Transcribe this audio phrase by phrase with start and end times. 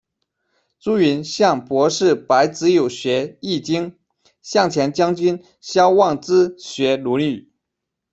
[0.79, 3.91] 朱云向博士白子友学《易经》，
[4.41, 7.33] 向前将军萧望之学《论语》。